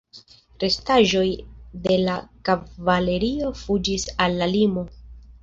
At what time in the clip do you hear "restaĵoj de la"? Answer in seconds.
0.61-2.15